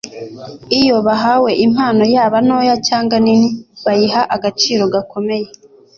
iyo 0.79 0.97
bahawe 1.07 1.51
impano 1.65 2.03
yaba 2.15 2.37
ntoya 2.45 2.75
cyangwa 2.87 3.15
nini, 3.25 3.49
babiha 3.83 4.21
agaciro 4.35 4.83
gakomeye 4.93 5.47